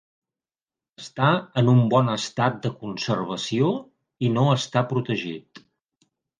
Està 1.01 1.27
en 1.63 1.69
un 1.73 1.81
bon 1.91 2.09
estat 2.15 2.57
de 2.65 2.73
conservació 2.81 3.71
i 4.29 4.35
no 4.41 4.49
està 4.59 4.87
protegit. 4.97 5.67